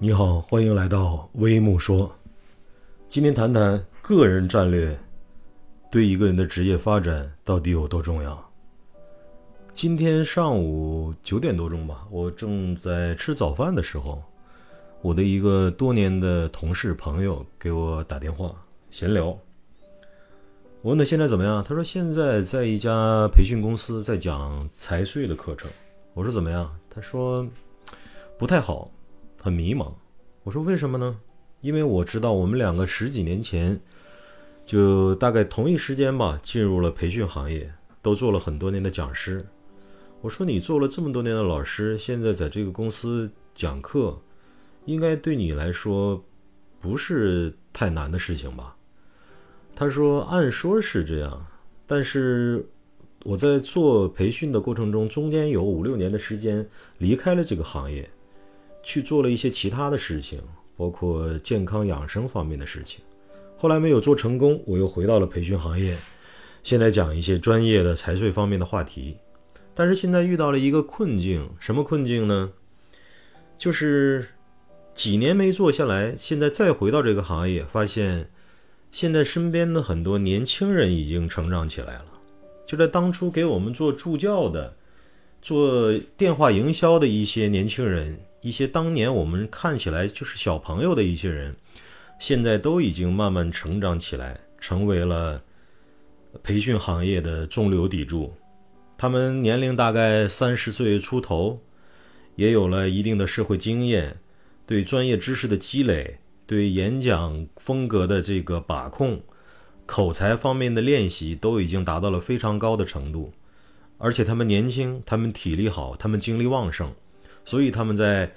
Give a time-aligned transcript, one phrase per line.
[0.00, 2.12] 你好，欢迎来到微木说。
[3.06, 4.98] 今天谈谈个人战略
[5.88, 8.52] 对一个人的职业发展到底有多重要。
[9.72, 14.20] 今天上午九点多钟吧，我正在吃早饭的时候，
[15.00, 18.52] 我的一个多年的同事朋友给我打电话
[18.90, 19.26] 闲聊。
[20.82, 25.70] 我问他现在怎么样，他说现在在一家培训公司在讲财税的课程。
[26.14, 26.76] 我说怎么样？
[26.90, 27.46] 他说
[28.36, 28.90] 不太好。
[29.44, 29.92] 很迷茫，
[30.42, 31.18] 我说为什么呢？
[31.60, 33.78] 因为我知道我们两个十几年前
[34.64, 37.70] 就大概同一时间吧，进入了培训行业，
[38.00, 39.44] 都做了很多年的讲师。
[40.22, 44.18] 我说你做了这么多年的老师，现在在这个公司讲课，
[44.86, 46.24] 应该对你来说
[46.80, 48.74] 不是太难的事情吧？
[49.76, 51.46] 他说按说是这样，
[51.86, 52.66] 但是
[53.24, 58.08] 我在做培训的过程中，中间有五六年的时间离开了这个行业。
[58.84, 60.40] 去做了一些其他的事情，
[60.76, 63.02] 包括健康养生方面的事情，
[63.56, 65.96] 后来没有做成功，我又回到了培训行业，
[66.62, 69.16] 现在讲一些专业的财税方面的话题。
[69.74, 72.52] 但是现在遇到了一个困境，什么困境呢？
[73.56, 74.28] 就是
[74.94, 78.30] 几年没做下来，现在再回到这个行业，发现
[78.92, 82.06] 现在身边的很多年轻人已经成长起来了。
[82.66, 84.76] 就在当初给我们做助教的、
[85.44, 88.18] 做电话营销的一些年轻人。
[88.40, 91.54] 一些当年我们看起来就是小朋友的一些人，
[92.18, 95.42] 现在都已经慢慢成长起来，成为了
[96.42, 98.32] 培训行业的中流砥柱。
[98.96, 101.60] 他们年龄大概三十岁出头，
[102.36, 104.16] 也有了一定的社会经验，
[104.64, 109.20] 对专业知识的积累，对演讲风格的这个把控，
[109.84, 113.30] 口才方面的练习都已经达到了非常高的程度。
[114.04, 116.92] 而且他们年轻，他们体力好，他们精力旺盛。
[117.42, 118.30] 所以他们在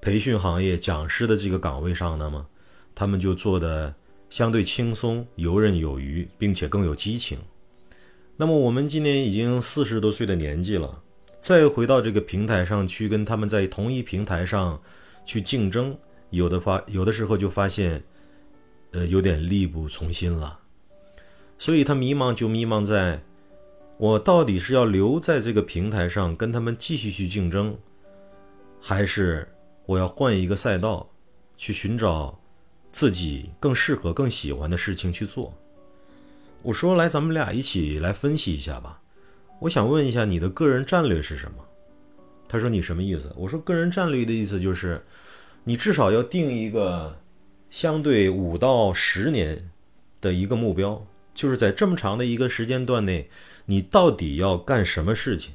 [0.00, 2.46] 培训行业讲师的这个岗位上，那么
[2.94, 3.94] 他们就做的
[4.30, 7.36] 相对轻松、游刃有余，并且更有激情。
[8.38, 11.02] 那么我们今年已经四十多岁的年纪了，
[11.42, 14.80] 再回到这个平台上去跟他们在同一平台上
[15.26, 15.94] 去竞争，
[16.30, 18.02] 有的发有的时候就发现，
[18.92, 20.58] 呃，有点力不从心了。
[21.58, 23.22] 所以他迷茫就迷茫在，
[24.02, 27.78] 我到底是要留在这个平台上跟他们继续去竞争？
[28.80, 29.46] 还是
[29.86, 31.08] 我要换一个赛道，
[31.56, 32.36] 去寻找
[32.90, 35.54] 自己更适合、更喜欢的事情去做。
[36.62, 39.00] 我说：“来，咱们俩一起来分析一下吧。”
[39.62, 41.58] 我想问一下你的个人战略是什么？
[42.48, 45.00] 他说：“你什么意思？”我说：“个人战略的意思就是，
[45.62, 47.16] 你至少要定一个
[47.70, 49.70] 相对五到十年
[50.20, 53.28] 的一个目标，就是在这么长的一个时间段内，
[53.66, 55.54] 你到底要干什么事情。”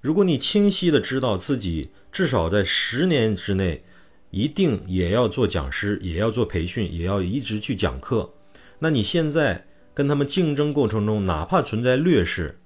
[0.00, 3.84] 如果你清晰的知道自己至少在十年之内，
[4.30, 8.32] 一定也要做讲师，也要做培训，也要一直去讲课，
[8.80, 12.58] 那你现在跟他们竞争过程中，哪怕存在劣势，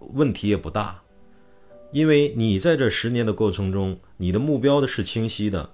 [0.00, 1.02] 问题也不大，
[1.90, 5.70] 因为你在这十年的过程中，你的目标的是清晰的，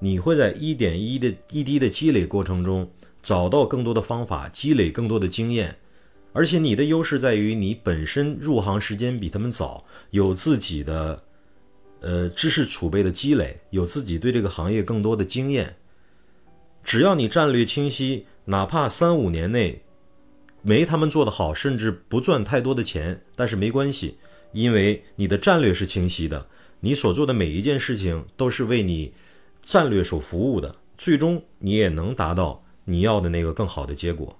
[0.00, 2.90] 你会在一点一的一滴的积累过程中，
[3.22, 5.76] 找到更多的方法，积累更多的经验。
[6.32, 11.22] 而且你的优势在于你本身入行时间比他们早，有自己的，
[12.00, 15.76] 呃知识储备的积累，有自己对这个行业更多的经验。
[16.82, 19.82] 只要你战略清晰，哪怕三五年内
[20.62, 24.16] 没他们做得好，甚至不赚太多的钱，但是没关系，
[24.52, 26.46] 因为你的战略是清晰的，
[26.80, 29.12] 你所做的每一件事情都是为你
[29.62, 34.38] 战略所服务的，最终你也能达到你要的那个更好的结果。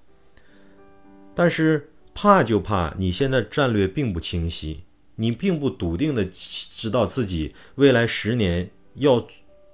[1.35, 4.83] 但是怕就怕你现在战略并不清晰，
[5.15, 9.25] 你并不笃定的知道自己未来十年要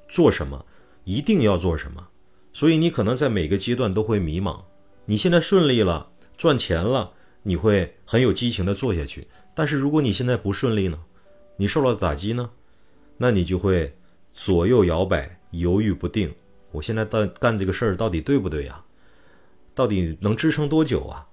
[0.07, 0.66] 做什么，
[1.03, 2.07] 一定要做什么，
[2.53, 4.62] 所以你可能在每个阶段都会迷茫。
[5.06, 7.12] 你现在顺利了，赚钱了，
[7.44, 9.28] 你会很有激情的做下去。
[9.53, 11.00] 但是如果你现在不顺利呢？
[11.57, 12.51] 你受到打击呢？
[13.18, 13.98] 那你就会
[14.31, 16.33] 左右摇摆，犹豫不定。
[16.71, 18.83] 我现在干干这个事儿到底对不对呀？
[19.74, 21.27] 到底能支撑多久啊？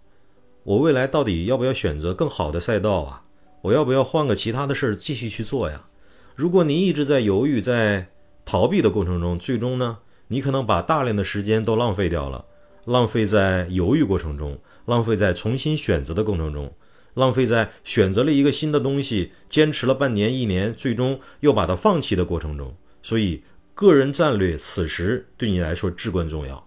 [0.62, 3.22] 我未来到底要不要选择更好的赛道啊？
[3.62, 5.86] 我要不要换个其他的事儿继续去做呀？
[6.34, 8.08] 如果你一直在犹豫、在
[8.44, 9.98] 逃避的过程中，最终呢，
[10.28, 12.44] 你可能把大量的时间都浪费掉了，
[12.84, 16.72] 浪费在犹豫过程中，浪费在重新选择的过程中，
[17.14, 22.76] 浪费在选择了一个新的东西，坚持了半年、一年，最终又把它放弃的过程中。
[23.02, 23.42] 所以，
[23.76, 26.66] 个人战略此时对你来说至关重要。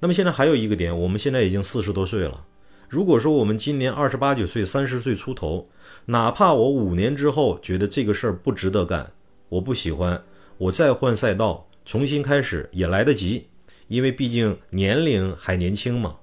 [0.00, 2.46] 那么现在还有一个点，我们现在已经四十多岁了。
[2.88, 5.68] 如果说我们今年二十八九岁、三十岁出头，
[6.06, 9.12] 哪怕我五年之后觉得这个事儿不值得干，
[9.50, 10.24] 我不喜欢，
[10.56, 13.48] 我再换赛道，重新开始也来得及，
[13.88, 16.16] 因为毕竟年龄还年轻嘛。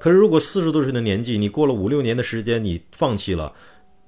[0.00, 3.52] 可是如果四十多岁的年纪，你过了五六年的时间，你放弃了，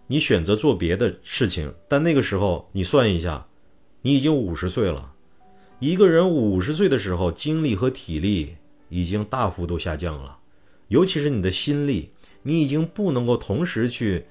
[0.08, 3.46] 你选择做别的事情，但那个时候你算一下，
[4.02, 5.12] 你已经五十岁了。
[5.80, 8.56] 一个人五十岁的时候，精力和体力
[8.88, 10.38] 已经大幅度下降了，
[10.88, 12.10] 尤其是你的心力，
[12.42, 14.24] 你已经不能够同时去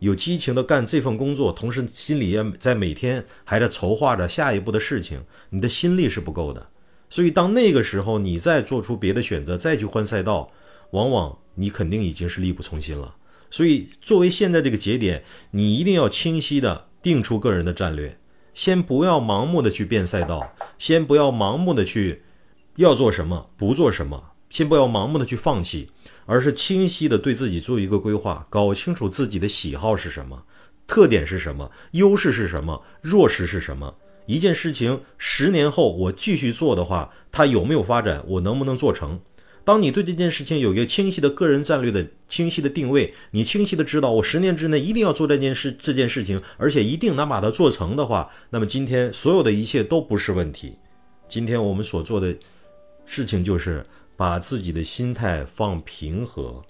[0.00, 6.68] 有激情的干这份工作，同时心里也在每天还在筹划着下一步的事情，你的心力是不够的。
[7.08, 10.52] 所以当那个时候，你再做出别的选择，再去换赛道，
[10.90, 13.16] 往往你肯定已经是力不从心了。
[13.48, 18.19] 所以作为现在这个节点，你一定要清晰的定出个人的战略。
[18.60, 22.24] 先不要盲目的去变赛道，先不要盲目的去
[22.76, 25.88] 要做什么不做什么，先不要盲目的去放弃，
[26.26, 30.44] 而是清晰的对自己做一个规划，搞清楚自己的喜好是什么，
[30.86, 33.94] 特点是什么，优势是什么，弱势是什么。
[34.26, 39.18] 一件事情十年后我继续做的话，它有没有发展，我能不能做成？
[39.62, 50.74] 当你对这件事情有一个清晰的个人战略的清晰的定位，你清晰的知道我十年之内一定要做这件事这件事情，而且一定能把它做成的话，那么今天所有的一切都不是问题。
[51.28, 52.34] 今天我们所做的
[53.04, 53.84] 事情就是
[54.16, 56.62] 把自己的心态放平和，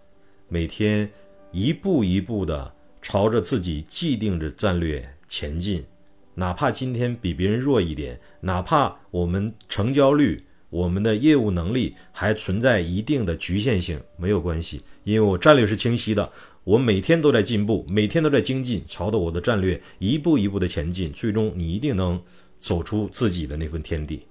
[0.48, 1.08] 每天
[1.52, 5.84] 一步一步的朝着自己既定的战略前进，
[6.34, 10.44] 哪怕今天比别人弱一点，哪怕我们成交率。
[10.70, 16.32] 我们的业务能力还存在一定的局限性，没有关系，因为我战略是清晰的，
[16.64, 22.22] 我每天都在进步，每天都在精进，朝着我的战略一步一步的前进，最终你一定能
[22.58, 24.26] 走出自己的那份天地。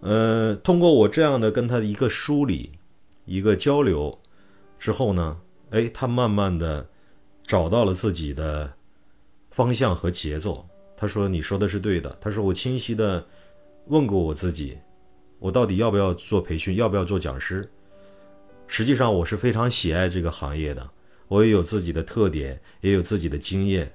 [0.00, 2.70] 呃，通过我这样的跟他的一个梳理，
[3.24, 4.16] 一个交流
[4.78, 5.36] 之后呢，
[5.70, 6.88] 哎，他慢慢的
[7.42, 8.72] 找到了自己的
[9.50, 10.64] 方向和节奏。
[10.96, 13.26] 他说：“你说的是对的。”他说：“我清晰的
[13.86, 14.76] 问过我自己。”
[15.40, 16.76] 我到底要不要做培训？
[16.76, 17.68] 要不要做讲师？
[18.66, 20.88] 实际上，我是非常喜爱这个行业的。
[21.28, 23.90] 我也有自己的特点，也有自己的经验。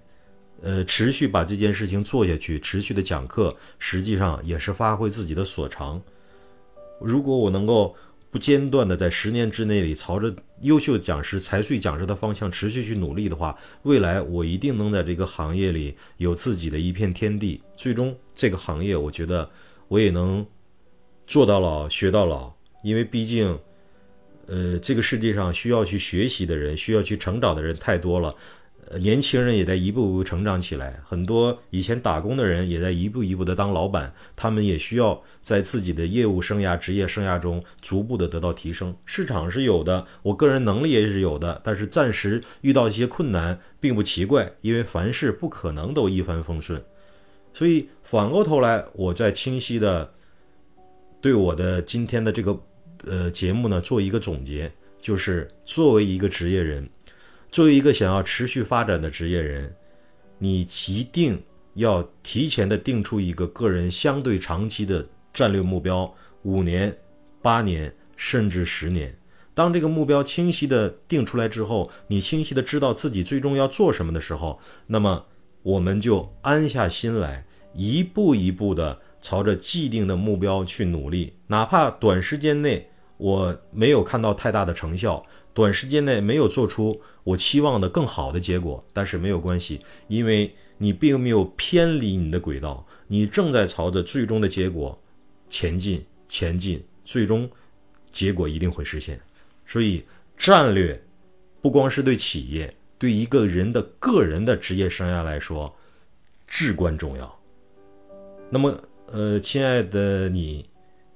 [0.64, 6.02] 呃，持续把这件事情做下去，持续的讲课，实际上也是发挥自己的所长。
[7.00, 7.96] 如果我能够
[8.32, 17.62] 不间断的在十年之内里朝着优秀讲师、财税讲师的方向持续去努力的话，未来我一定能在这个行业里有自己的一片天地。
[17.76, 19.48] 最终，这个行业，我觉得
[19.88, 20.44] 我也能。
[21.28, 23.58] 做到老学到老，因为毕竟，
[24.46, 28.36] 呃，这个世界上需要去学习的人，需要去成长的人太多了。
[28.88, 38.96] 呃，年轻人也在一步步成长起来，很多以前打工的人也在一步一步的当老板，他们也需要在自己的业务生涯、职业生涯中逐步的得到提升。
[39.08, 46.80] 市场是有的，我个人能力也是有的，但是暂时遇到一些困难，并不奇怪，因为凡事不可能都一帆风顺。
[47.52, 50.12] 所以反过头来，我在清晰的。
[51.26, 52.56] 对我的今天的这个
[53.08, 56.88] 呃节目呢，做一个总结，就是作为一个职业人，
[57.50, 59.76] 作为一个想要持续发展的职业人，
[60.38, 61.42] 你一定
[61.74, 66.14] 要提前的定出一个个人相对长期的战略目标，
[66.44, 66.96] 五年、
[67.42, 69.18] 八年，甚至十年。
[69.56, 75.26] 当这个目标清晰的定出来之后，你清晰的知道自己最终要做什么的时候，那么
[75.64, 79.02] 我们就安下心来，一步一步的。
[79.26, 94.96] 朝着既定的目标去努力，哪怕短时间内我没有看到太大的成效，短时间内没有做出我期望的更好的结果，但是没有关系，因为你并没有偏离你的轨道，你正在朝着最终的结果
[95.50, 97.50] 前进，前进，最终
[98.12, 99.20] 结果一定会实现。
[99.66, 100.06] 所以，
[100.38, 101.04] 战略
[101.64, 105.76] 不光是对企业，对一个人的个人的职业生涯来说
[106.46, 107.40] 至关重要。
[108.52, 108.72] 那么。
[109.12, 110.68] 呃，亲爱的你，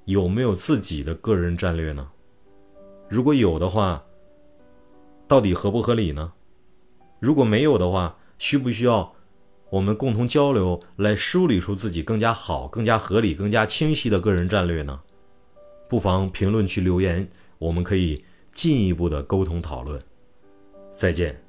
[0.06, 2.08] 有没有自己的个人战略呢？
[3.10, 4.06] 如果有的话，
[5.28, 6.34] 到底合不合理呢？
[7.20, 9.14] 如果没有的话，需不需要
[9.70, 15.02] 我们共同交流来梳理出自己更加好、更加合理、更加清晰的个人战略呢？
[15.90, 17.28] 不妨评论区留言，
[17.58, 20.02] 我们可以进一步的沟通讨论。
[20.94, 21.49] 再见。